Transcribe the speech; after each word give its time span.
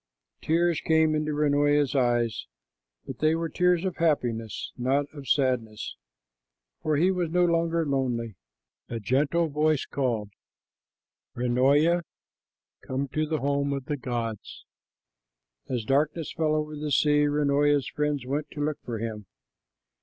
Tears 0.41 0.81
came 0.81 1.13
into 1.13 1.31
Runoia's 1.31 1.95
eyes, 1.95 2.47
but 3.05 3.19
they 3.19 3.35
were 3.35 3.49
tears 3.49 3.85
of 3.85 3.97
happiness, 3.97 4.71
not 4.75 5.05
of 5.13 5.29
sadness, 5.29 5.95
for 6.81 6.95
he 6.95 7.11
was 7.11 7.29
no 7.29 7.45
longer 7.45 7.85
lonely. 7.85 8.33
A 8.89 8.99
gentle 8.99 9.47
voice 9.47 9.85
called, 9.85 10.31
"Runoia, 11.35 12.01
come 12.81 13.09
to 13.09 13.27
the 13.27 13.41
home 13.41 13.73
of 13.73 13.85
the 13.85 13.95
gods." 13.95 14.65
As 15.69 15.83
darkness 15.85 16.31
fell 16.33 16.55
over 16.55 16.75
the 16.75 16.91
sea, 16.91 17.27
Runoia's 17.27 17.87
friends 17.87 18.25
went 18.25 18.49
to 18.53 18.59
look 18.65 18.79
for 18.83 18.97
him. 18.97 19.27